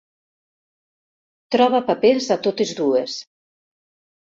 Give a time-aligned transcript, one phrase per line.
[1.57, 3.21] Troba papers a totes dues.